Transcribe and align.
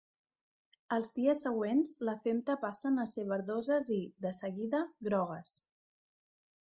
Els 0.95 1.11
dies 1.17 1.43
següents 1.47 1.91
la 2.09 2.15
femta 2.23 2.55
passen 2.63 2.97
a 3.03 3.07
ser 3.13 3.27
verdoses 3.33 3.93
i, 3.99 4.01
de 4.27 4.33
seguida, 4.39 4.81
grogues. 5.11 5.53